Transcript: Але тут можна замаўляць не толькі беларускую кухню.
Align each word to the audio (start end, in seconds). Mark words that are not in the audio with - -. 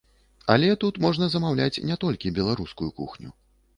Але 0.53 0.69
тут 0.83 0.97
можна 1.05 1.27
замаўляць 1.33 1.83
не 1.91 1.99
толькі 2.07 2.35
беларускую 2.39 2.89
кухню. 3.03 3.29